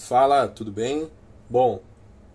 [0.00, 1.10] Fala, tudo bem?
[1.48, 1.82] Bom,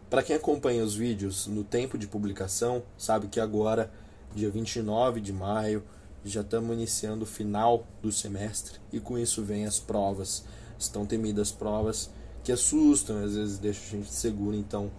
[0.07, 3.91] para quem acompanha os vídeos no tempo de publicação, sabe que agora,
[4.35, 5.83] dia 29 de maio,
[6.23, 10.45] já estamos iniciando o final do semestre e com isso vem as provas.
[10.77, 12.11] Estão temidas provas
[12.43, 14.91] que assustam, às vezes deixam a gente seguro, então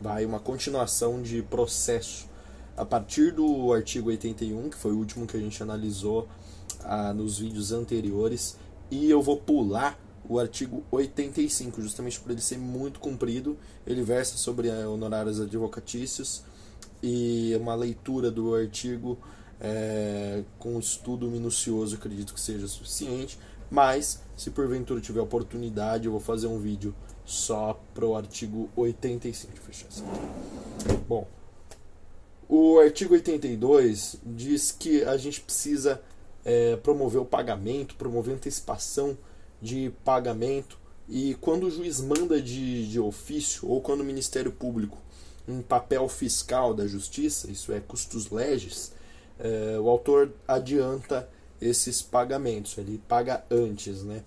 [0.00, 2.28] vai uma continuação de processo
[2.76, 6.28] a partir do artigo 81, que foi o último que a gente analisou
[6.84, 8.56] ah, nos vídeos anteriores,
[8.88, 9.98] e eu vou pular
[10.28, 13.56] o artigo 85, justamente por ele ser muito comprido.
[13.86, 16.42] Ele versa sobre eh, honorários advocatícios
[17.02, 19.18] e uma leitura do artigo
[19.60, 23.38] é, com estudo minucioso, acredito que seja suficiente.
[23.70, 26.94] Mas, se porventura tiver oportunidade, eu vou fazer um vídeo
[27.24, 29.52] só para o artigo 85.
[29.52, 30.98] Deixa eu fechar.
[31.08, 31.26] Bom,
[32.48, 36.00] o artigo 82 diz que a gente precisa
[36.44, 39.16] é, promover o pagamento, promover antecipação
[39.64, 40.78] de pagamento.
[41.08, 44.98] E quando o juiz manda de, de ofício, ou quando o Ministério Público,
[45.48, 48.92] em papel fiscal da Justiça, isso é, custos legis,
[49.38, 51.28] é, o autor adianta
[51.60, 54.22] esses pagamentos, ele paga antes, né?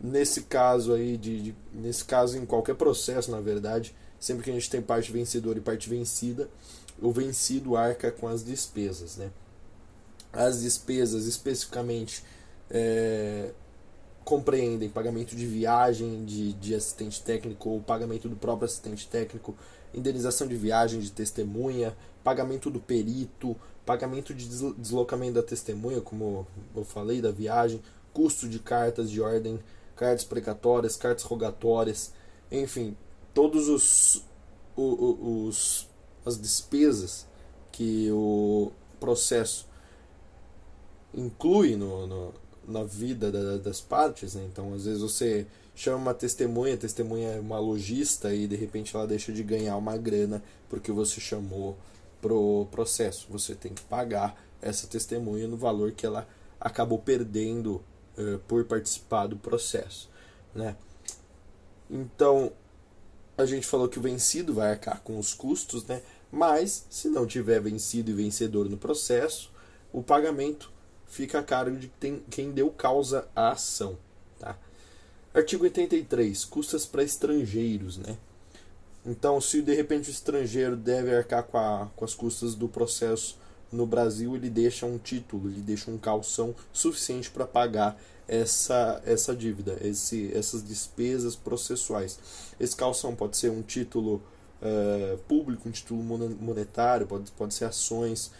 [0.00, 4.54] Nesse caso aí, de, de, nesse caso em qualquer processo, na verdade, sempre que a
[4.54, 6.48] gente tem parte vencedora e parte vencida,
[7.02, 9.30] o vencido arca com as despesas, né?
[10.32, 12.22] As despesas especificamente
[12.70, 13.50] é,
[14.24, 19.56] compreendem pagamento de viagem de, de assistente técnico ou pagamento do próprio assistente técnico,
[19.94, 24.46] indenização de viagem de testemunha, pagamento do perito, pagamento de
[24.78, 27.82] deslocamento da testemunha, como eu falei, da viagem,
[28.12, 29.58] custo de cartas de ordem,
[29.96, 32.12] cartas precatórias, cartas rogatórias,
[32.50, 32.96] enfim,
[33.34, 34.24] todos os,
[34.76, 35.88] os,
[36.24, 37.26] as despesas
[37.72, 39.68] que o processo
[41.14, 42.34] inclui no, no
[42.70, 44.46] na vida da, das partes, né?
[44.50, 48.94] Então, às vezes você chama uma testemunha, a testemunha é uma lojista e de repente
[48.94, 51.76] ela deixa de ganhar uma grana porque você chamou
[52.20, 53.26] pro processo.
[53.30, 56.28] Você tem que pagar essa testemunha no valor que ela
[56.60, 57.82] acabou perdendo
[58.18, 60.08] uh, por participar do processo,
[60.54, 60.76] né?
[61.90, 62.52] Então,
[63.36, 66.02] a gente falou que o vencido vai arcar com os custos, né?
[66.30, 69.50] Mas, se não tiver vencido e vencedor no processo,
[69.92, 70.70] o pagamento
[71.10, 71.92] fica a cargo de
[72.30, 73.98] quem deu causa à ação.
[74.38, 74.56] Tá?
[75.34, 76.44] Artigo 83.
[76.46, 77.98] Custas para estrangeiros.
[77.98, 78.16] Né?
[79.04, 83.36] Então, se de repente o estrangeiro deve arcar com, a, com as custas do processo
[83.70, 89.34] no Brasil, ele deixa um título, ele deixa um calção suficiente para pagar essa, essa
[89.34, 92.18] dívida, esse, essas despesas processuais.
[92.58, 94.22] Esse calção pode ser um título
[94.62, 98.30] uh, público, um título monetário, pode, pode ser ações,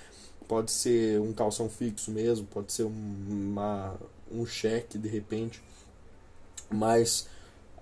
[0.51, 3.95] pode ser um calção fixo mesmo, pode ser uma,
[4.33, 5.63] um cheque de repente,
[6.69, 7.29] mas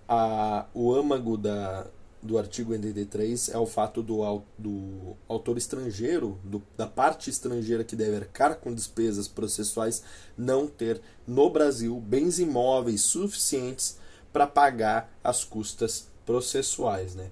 [0.07, 1.87] a, o âmago da,
[2.23, 7.97] do artigo 83 é o fato do, do autor estrangeiro, do, da parte estrangeira que
[7.97, 10.03] deve arcar com despesas processuais,
[10.37, 13.97] não ter no Brasil bens imóveis suficientes
[14.31, 17.15] para pagar as custas processuais.
[17.15, 17.31] Né?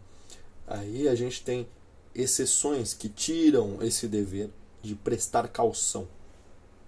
[0.66, 1.68] Aí a gente tem
[2.14, 4.48] exceções que tiram esse dever
[4.86, 6.06] de prestar calção.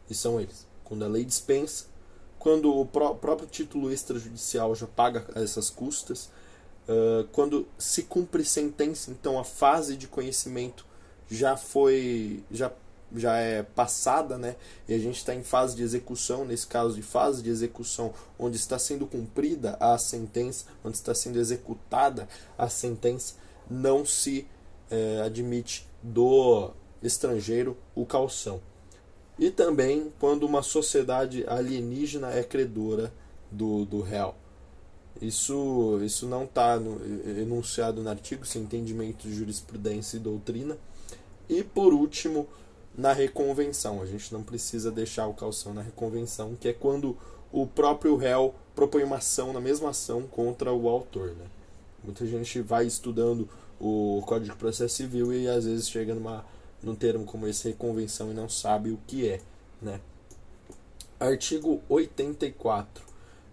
[0.08, 0.66] E são eles.
[0.84, 1.86] Quando a lei dispensa,
[2.38, 6.30] quando o pró próprio título extrajudicial já paga essas custas,
[6.88, 10.86] uh, quando se cumpre sentença, então a fase de conhecimento
[11.30, 12.72] já foi já
[13.16, 14.56] já é passada, né?
[14.86, 18.58] E a gente está em fase de execução, nesse caso de fase de execução, onde
[18.58, 23.36] está sendo cumprida a sentença, onde está sendo executada a sentença,
[23.70, 24.46] não se
[24.90, 26.70] eh, admite do
[27.02, 28.60] estrangeiro o calção.
[29.38, 33.12] E também quando uma sociedade alienígena é credora
[33.50, 34.34] do, do réu.
[35.20, 36.78] Isso, isso não está
[37.40, 40.76] enunciado no artigo, sem entendimento de jurisprudência e doutrina.
[41.48, 42.46] E por último,
[42.98, 44.02] na reconvenção.
[44.02, 47.16] A gente não precisa deixar o calção na reconvenção, que é quando
[47.52, 51.28] o próprio réu propõe uma ação na mesma ação contra o autor.
[51.28, 51.46] Né?
[52.02, 53.48] Muita gente vai estudando
[53.80, 56.44] o Código de Processo Civil e às vezes chega numa
[56.82, 59.40] num termo como esse reconvenção e não sabe o que é,
[59.80, 60.00] né?
[61.18, 63.04] Artigo 84.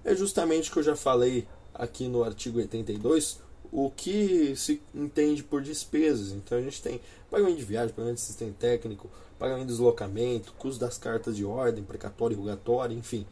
[0.04, 3.40] É justamente o que eu já falei aqui no artigo 82,
[3.72, 6.32] o que se entende por despesas.
[6.32, 10.80] Então a gente tem pagamento de viagem, pagamento de assistente técnico, pagamento de deslocamento, custo
[10.80, 13.26] das cartas de ordem, precatório e rogatório, enfim,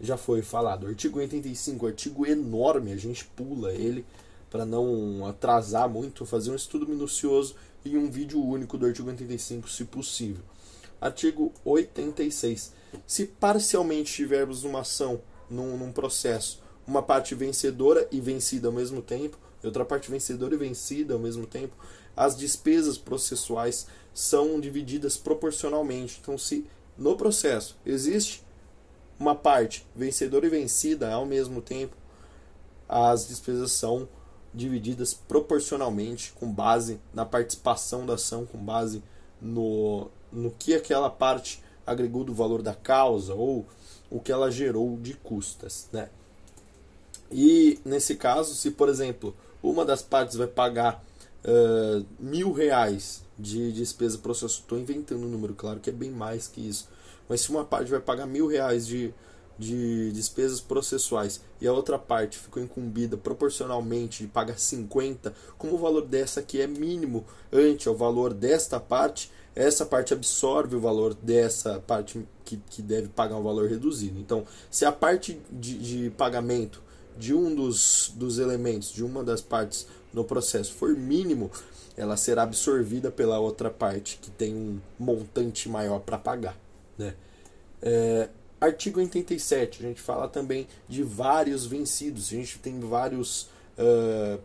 [0.00, 0.86] já foi falado.
[0.86, 4.04] Artigo 85, artigo enorme, a gente pula ele
[4.56, 9.68] para não atrasar muito, fazer um estudo minucioso e um vídeo único do artigo 85,
[9.68, 10.42] se possível.
[10.98, 12.72] Artigo 86.
[13.06, 15.20] Se parcialmente tivermos uma ação
[15.50, 20.54] num, num processo uma parte vencedora e vencida ao mesmo tempo, e outra parte vencedora
[20.54, 21.76] e vencida ao mesmo tempo,
[22.16, 26.18] as despesas processuais são divididas proporcionalmente.
[26.22, 26.64] Então, se
[26.96, 28.42] no processo existe
[29.20, 31.94] uma parte vencedora e vencida ao mesmo tempo,
[32.88, 34.08] as despesas são
[34.56, 39.02] divididas proporcionalmente com base na participação da ação, com base
[39.40, 43.66] no, no que aquela parte agregou do valor da causa ou
[44.10, 45.88] o que ela gerou de custas.
[45.92, 46.08] Né?
[47.30, 51.04] E nesse caso, se por exemplo uma das partes vai pagar
[51.44, 56.48] uh, mil reais de despesa processual, estou inventando um número, claro que é bem mais
[56.48, 56.88] que isso,
[57.28, 59.12] mas se uma parte vai pagar mil reais de,
[59.58, 65.78] de despesas processuais e a outra parte ficou incumbida proporcionalmente de pagar 50, como o
[65.78, 71.14] valor dessa aqui é mínimo ante ao valor desta parte, essa parte absorve o valor
[71.14, 74.20] dessa parte que, que deve pagar um valor reduzido.
[74.20, 76.82] Então, se a parte de, de pagamento
[77.16, 81.50] de um dos, dos elementos, de uma das partes no processo for mínimo,
[81.96, 86.56] ela será absorvida pela outra parte que tem um montante maior para pagar.
[86.98, 87.14] Né?
[87.80, 88.28] É,
[88.66, 93.48] artigo 87, a gente fala também de vários vencidos, a gente tem vários.
[93.78, 94.38] Uh,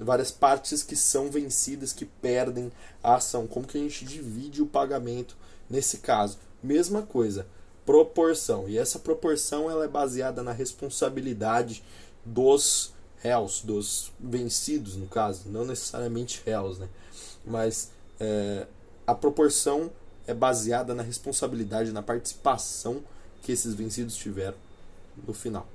[0.00, 2.70] várias partes que são vencidas, que perdem
[3.02, 3.48] a ação.
[3.48, 5.36] Como que a gente divide o pagamento
[5.68, 6.38] nesse caso?
[6.62, 7.48] Mesma coisa,
[7.84, 8.68] proporção.
[8.68, 11.82] E essa proporção ela é baseada na responsabilidade
[12.24, 16.88] dos réus, dos vencidos, no caso, não necessariamente réus, né?
[17.44, 17.90] Mas
[19.06, 19.90] a proporção
[20.26, 23.02] é baseada na responsabilidade, na participação
[23.42, 24.56] que esses vencidos tiveram
[25.26, 25.66] no final.